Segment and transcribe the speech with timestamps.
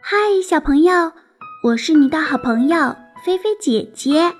[0.00, 1.12] 嗨，小朋友，
[1.64, 4.32] 我是你的好朋友菲菲姐姐。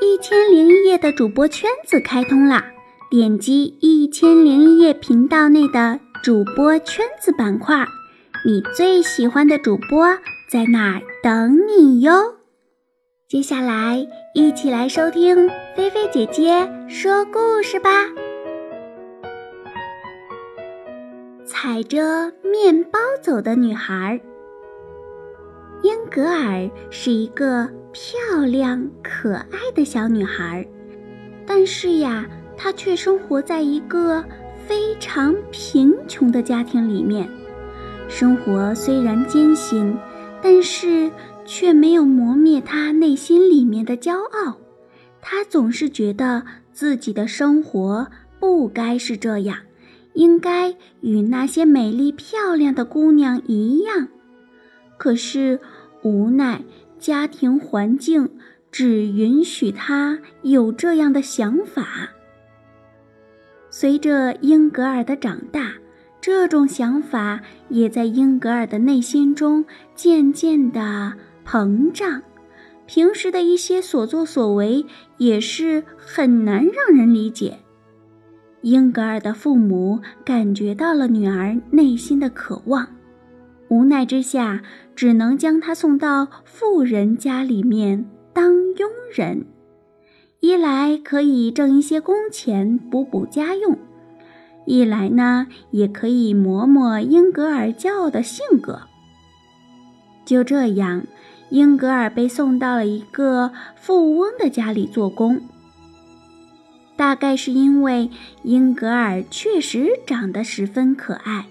[0.00, 2.64] 一千零一夜的主播圈子开通啦！
[3.10, 7.86] 点击一千零一夜频道内的主播圈子板块，
[8.44, 10.06] 你最喜欢的主播
[10.48, 12.36] 在那儿等你哟。
[13.28, 17.90] 接下来，一起来收听菲菲姐姐说故事吧。
[21.44, 24.20] 踩着面包走的女孩。
[25.82, 30.66] 英格尔是一个漂亮可爱的小女孩，
[31.44, 32.24] 但是呀，
[32.56, 34.24] 她却生活在一个
[34.66, 37.28] 非常贫穷的家庭里面。
[38.08, 39.96] 生活虽然艰辛，
[40.40, 41.10] 但是
[41.44, 44.58] 却没有磨灭她内心里面的骄傲。
[45.20, 48.06] 她总是觉得自己的生活
[48.38, 49.58] 不该是这样，
[50.14, 54.08] 应该与那些美丽漂亮的姑娘一样。
[55.02, 55.58] 可是，
[56.02, 56.62] 无奈
[56.96, 58.30] 家庭环境
[58.70, 62.10] 只允许他有这样的想法。
[63.68, 65.72] 随着英格尔的长大，
[66.20, 69.64] 这种想法也在英格尔的内心中
[69.96, 72.22] 渐渐的膨胀。
[72.86, 77.58] 平时的一些所作所为也是很难让人理解。
[78.60, 82.86] 英格尔的父母感觉到了女儿内心的渴望。
[83.68, 84.62] 无奈之下，
[84.94, 89.46] 只能将他送到富人家里面当佣人。
[90.40, 93.78] 一来可以挣一些工钱补补家用，
[94.66, 98.82] 一来呢也可以磨磨英格尔骄傲的性格。
[100.24, 101.04] 就这样，
[101.50, 105.40] 英格尔被送到了一个富翁的家里做工。
[106.96, 108.10] 大概是因为
[108.42, 111.46] 英格尔确实长得十分可爱，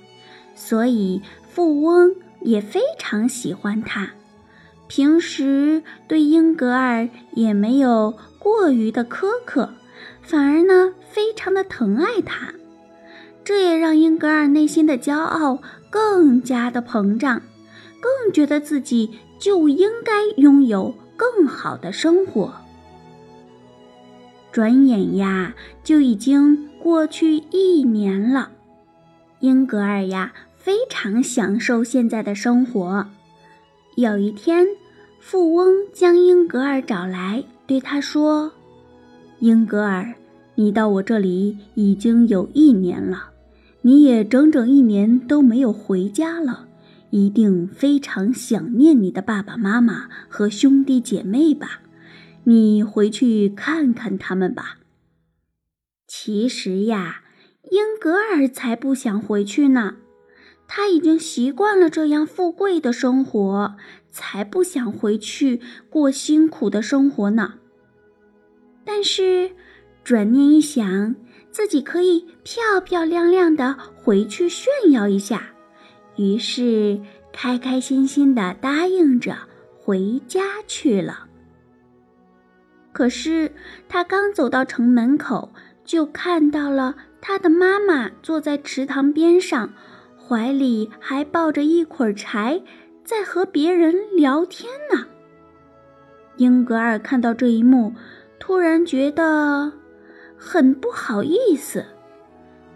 [0.55, 1.21] 所以。
[1.53, 4.09] 富翁也非常喜欢他，
[4.87, 9.73] 平时对英格尔也没有过于的苛刻，
[10.21, 12.53] 反而呢非常的疼爱他。
[13.43, 17.41] 这也让英格尔内心的骄傲更加的膨胀，
[17.99, 22.53] 更觉得自己就应该拥有更好的生活。
[24.51, 28.51] 转眼呀，就已经过去一年了，
[29.39, 30.33] 英格尔呀。
[30.63, 33.07] 非常享受现在的生活。
[33.95, 34.67] 有一天，
[35.19, 38.51] 富翁将英格尔找来，对他说
[39.39, 40.13] ：“英格尔，
[40.53, 43.31] 你到我这里已经有一年了，
[43.81, 46.67] 你也整整一年都没有回家了，
[47.09, 51.81] 一定非常想念你的爸爸妈妈和兄弟姐妹吧？
[52.43, 54.77] 你回去看看他们吧。”
[56.07, 57.23] 其实呀，
[57.71, 59.95] 英格尔才不想回去呢。
[60.73, 63.75] 他已经习惯了这样富贵的生活，
[64.09, 65.59] 才不想回去
[65.89, 67.55] 过辛苦的生活呢。
[68.85, 69.51] 但是，
[70.01, 71.13] 转念一想，
[71.51, 75.49] 自己可以漂漂亮亮的回去炫耀一下，
[76.15, 77.01] 于是
[77.33, 79.39] 开开心心的答应着
[79.77, 81.27] 回家去了。
[82.93, 83.51] 可是，
[83.89, 85.51] 他刚走到城门口，
[85.83, 89.73] 就看到了他的妈妈坐在池塘边上。
[90.31, 92.63] 怀里还抱着一捆柴，
[93.03, 95.05] 在和别人聊天呢。
[96.37, 97.93] 英格尔看到这一幕，
[98.39, 99.73] 突然觉得
[100.37, 101.83] 很不好意思。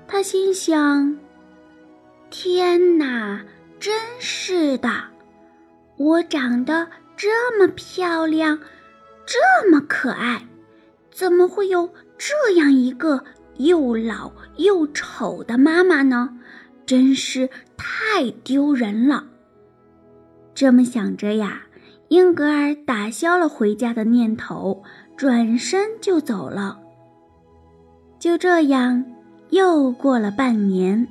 [0.05, 1.17] 他心想
[2.29, 3.45] ：“天哪，
[3.79, 4.89] 真是的！
[5.95, 8.59] 我长得这么漂亮，
[9.25, 10.45] 这么可爱，
[11.09, 13.23] 怎么会有这样一个
[13.55, 16.37] 又老又丑的妈妈呢？”
[16.85, 19.25] 真是太丢人了。
[20.53, 21.63] 这么想着呀，
[22.07, 24.83] 英格尔打消了回家的念头，
[25.17, 26.79] 转身就走了。
[28.19, 29.05] 就这样，
[29.49, 31.07] 又过了半年。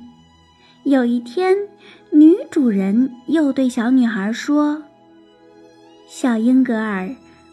[0.83, 1.55] 有一天，
[2.11, 4.83] 女主人又对小女孩说
[6.07, 7.09] ：“小英格尔，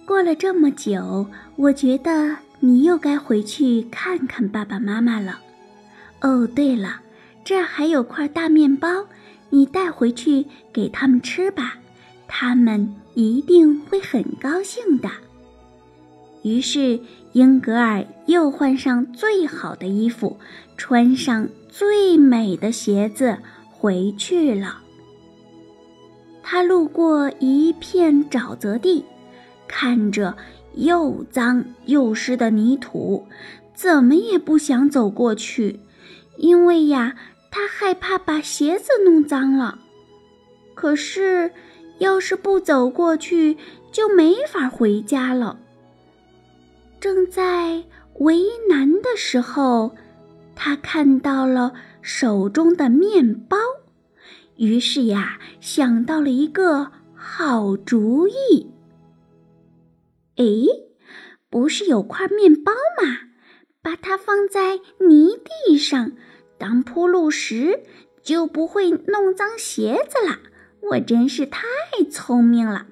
[0.06, 1.26] 过了这么久，
[1.56, 5.40] 我觉得你又该回去看看爸爸妈妈了。
[6.20, 7.00] 哦，对了。”
[7.44, 8.88] 这儿还有块大面包，
[9.50, 11.78] 你带回去给他们吃吧，
[12.28, 15.10] 他们一定会很高兴的。
[16.42, 17.00] 于是，
[17.32, 20.38] 英格尔又换上最好的衣服，
[20.76, 23.38] 穿上最美的鞋子
[23.70, 24.78] 回去了。
[26.42, 29.04] 他路过一片沼泽地，
[29.66, 30.36] 看着
[30.74, 33.26] 又脏又湿的泥土，
[33.74, 35.80] 怎么也不想走过去，
[36.36, 37.16] 因为呀。
[37.54, 39.78] 他害怕把鞋子弄脏了，
[40.74, 41.52] 可是，
[41.98, 43.58] 要是不走过去，
[43.92, 45.60] 就没法回家了。
[46.98, 47.84] 正在
[48.20, 49.94] 为难的时候，
[50.56, 53.58] 他看到了手中的面包，
[54.56, 58.70] 于是呀，想到了一个好主意。
[60.36, 60.44] 哎，
[61.50, 63.28] 不是有块面包吗？
[63.82, 66.12] 把它放在泥地上
[66.62, 67.80] 当铺路石，
[68.22, 70.38] 就不会弄脏鞋子了。
[70.92, 71.64] 我真是太
[72.08, 72.86] 聪明了。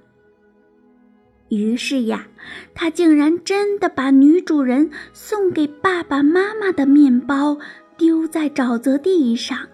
[1.50, 2.26] 于是呀，
[2.75, 7.58] 他竟然真的把女主人送给爸爸妈妈的面包
[7.96, 9.69] 丢在沼泽地上。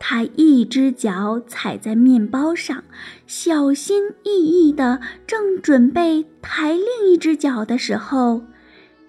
[0.00, 2.82] 他一只脚踩在面包上，
[3.28, 8.42] 小心翼翼的正准备抬另一只脚的时候，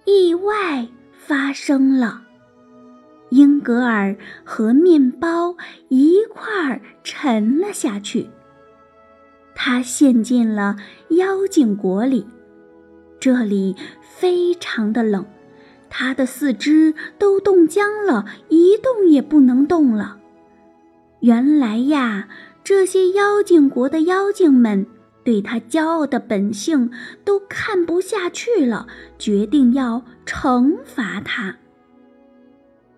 [0.06, 2.27] 意外发生了。
[3.30, 5.56] 英格尔和面包
[5.90, 8.30] 一块儿沉了下去。
[9.56, 10.78] 他陷进了
[11.10, 12.28] 妖精国里，
[13.20, 15.26] 这里非常的冷，
[15.90, 20.20] 他的四肢都冻僵了，一动也不能动了。
[21.22, 22.28] 原来呀，
[22.64, 24.86] 这些妖精国的妖精们
[25.24, 26.92] 对他骄傲的本性
[27.26, 28.88] 都看不下去了，
[29.18, 31.58] 决定要惩罚他。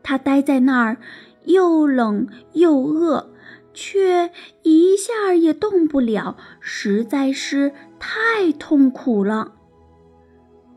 [0.10, 0.98] 他待在那儿，
[1.46, 3.30] 又冷又饿。
[3.76, 4.32] 却
[4.64, 9.54] 一下也动不了，实在是太痛苦了。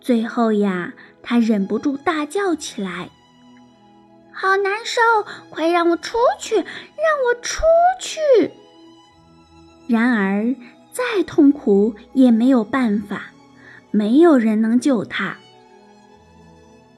[0.02, 0.92] 最后呀，
[1.22, 3.08] 他忍不住大叫起来
[4.30, 5.00] ：“好难受！
[5.48, 7.62] 快让我出去，让我出
[7.98, 8.20] 去！”
[9.88, 10.54] 然而，
[10.92, 13.32] 再痛苦也没有办法，
[13.90, 15.38] 没有人能救他。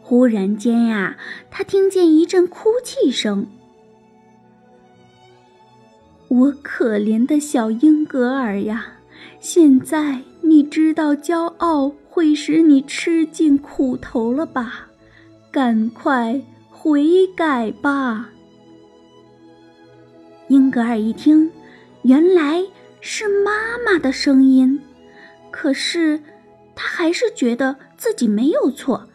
[0.07, 1.17] 忽然间呀，
[1.51, 3.47] 他听见一阵哭泣声。
[6.29, 8.99] 我可怜的小英格尔呀，
[9.41, 14.89] 现在你知道骄傲会使你吃尽苦头了吧？
[15.51, 16.39] 赶快
[16.71, 18.29] 悔改吧！
[20.49, 21.51] 英格尔一听，
[22.03, 22.63] 原来
[23.01, 24.79] 是妈妈的声音，
[25.51, 26.21] 可是
[26.75, 29.09] 他还是觉得自己没有错，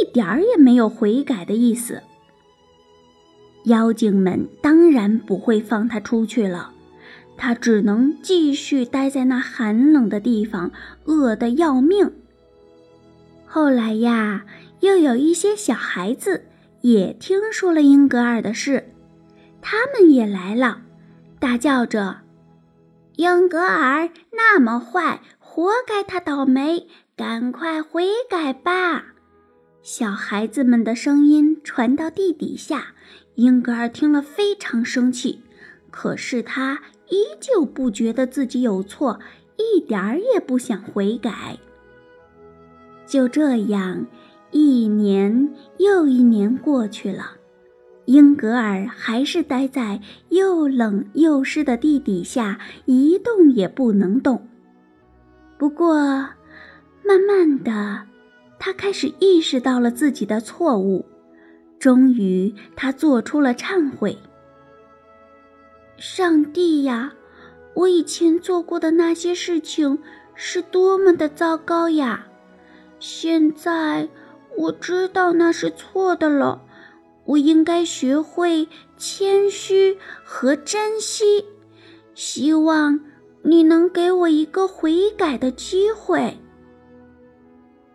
[0.00, 2.02] 一点儿也没有悔改的意思。
[3.64, 6.72] 妖精们当然不会放他出去了，
[7.36, 10.70] 他只能继续待在那寒冷的地方，
[11.04, 12.12] 饿得要命。
[13.44, 14.44] 后来呀，
[14.80, 16.44] 又有一些小孩子
[16.82, 18.92] 也听说了英格尔的事，
[19.60, 20.82] 他们也来了，
[21.40, 22.18] 大叫着
[23.16, 29.14] ：“英格尔那么坏，活该他倒霉，赶快悔改吧！”
[29.88, 32.88] 小孩子们的声音传到地底下。
[33.36, 35.42] 英格尔听了非常生气，
[35.92, 39.20] 可是他依旧不觉得自己有错，
[39.56, 41.56] 一点儿也不想悔改。
[43.06, 44.04] 就这样，
[44.50, 47.36] 一年又一年过去了，
[48.06, 50.00] 英格尔还是待在
[50.30, 54.48] 又冷又湿的地底下，一动也不能动。
[55.56, 55.94] 不过，
[57.04, 58.02] 慢慢的，
[58.58, 61.04] 他开始意识到了自己的错误。
[61.78, 64.16] 终于，他做出了忏悔。
[65.98, 67.12] 上帝呀，
[67.74, 69.98] 我以前做过的那些事情
[70.34, 72.26] 是多么的糟糕呀！
[72.98, 74.08] 现在
[74.56, 76.62] 我知道那是错的了，
[77.26, 81.44] 我应该学会谦虚和珍惜。
[82.14, 82.98] 希望
[83.42, 86.38] 你能给我一个悔改的机会。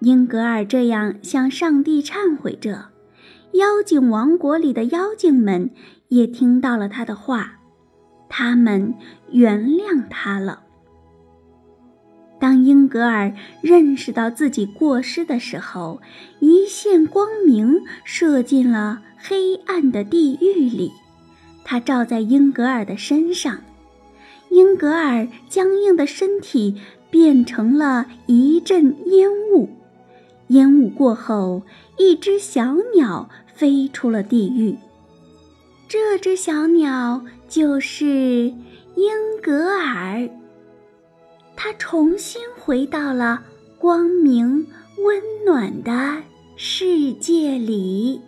[0.01, 2.89] 英格尔这样向上帝忏悔着。
[3.53, 5.71] 妖精王国里的妖精们
[6.07, 7.59] 也听到了他的话，
[8.29, 8.93] 他们
[9.31, 10.63] 原谅他了。
[12.39, 16.01] 当英格尔认识到自己过失的时候，
[16.39, 20.91] 一线光明射进了黑暗的地狱里，
[21.63, 23.59] 它照在英格尔的身上，
[24.49, 26.81] 英格尔僵硬的身体
[27.11, 29.69] 变成了一阵烟雾，
[30.51, 31.63] 烟雾过后，
[31.97, 33.29] 一只小鸟。
[33.53, 34.75] 飞出了地狱。
[35.87, 38.51] 这只小鸟就是
[38.95, 40.27] 英格尔，
[41.55, 43.43] 它重新回到了
[43.77, 44.65] 光明
[44.97, 46.23] 温暖的
[46.55, 48.19] 世界里。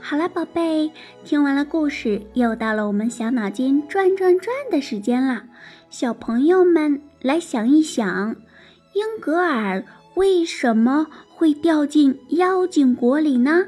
[0.00, 0.90] 好了，宝贝，
[1.24, 5.44] 听完了故事，又到了我们小脑筋转转转的时间了。
[5.90, 8.34] 小朋友们，来想一想，
[8.96, 9.84] 英格尔
[10.14, 11.06] 为什么？
[11.28, 13.66] 会掉进妖精国里呢？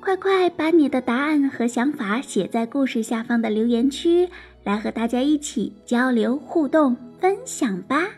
[0.00, 4.26] 快快把你的答案和想法写在故事下方的留言区，
[4.64, 8.08] 来和大家一起交流互动分享吧。